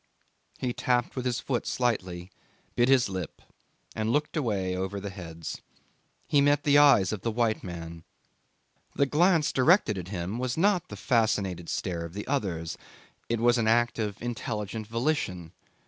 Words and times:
He 0.57 0.73
tapped 0.73 1.15
with 1.15 1.25
his 1.25 1.39
foot 1.39 1.67
slightly, 1.67 2.31
bit 2.73 2.89
his 2.89 3.07
lip, 3.07 3.39
and 3.95 4.09
looked 4.11 4.35
away 4.35 4.75
over 4.75 4.99
the 4.99 5.11
heads. 5.11 5.61
He 6.25 6.41
met 6.41 6.63
the 6.63 6.79
eyes 6.79 7.11
of 7.13 7.21
the 7.21 7.29
white 7.29 7.63
man. 7.63 8.03
The 8.95 9.05
glance 9.05 9.51
directed 9.51 9.99
at 9.99 10.07
him 10.07 10.39
was 10.39 10.57
not 10.57 10.87
the 10.89 10.95
fascinated 10.95 11.69
stare 11.69 12.03
of 12.03 12.15
the 12.15 12.25
others. 12.25 12.79
It 13.29 13.39
was 13.41 13.59
an 13.59 13.67
act 13.67 13.99
of 13.99 14.19
intelligent 14.23 14.87
volition. 14.87 15.51